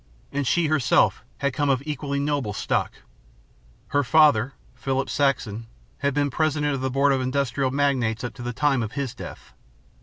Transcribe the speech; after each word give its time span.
And 0.31 0.47
she 0.47 0.65
herself 0.65 1.23
had 1.37 1.53
come 1.53 1.69
of 1.69 1.83
equally 1.85 2.19
noble 2.19 2.53
stock. 2.53 2.91
Her 3.89 4.03
father, 4.03 4.53
Philip 4.73 5.11
Saxon, 5.11 5.67
had 5.99 6.15
been 6.15 6.31
President 6.31 6.73
of 6.73 6.81
the 6.81 6.89
Board 6.89 7.13
of 7.13 7.21
Industrial 7.21 7.69
Magnates 7.69 8.23
up 8.23 8.33
to 8.33 8.41
the 8.41 8.51
time 8.51 8.81
of 8.81 8.93
his 8.93 9.13
death. 9.13 9.53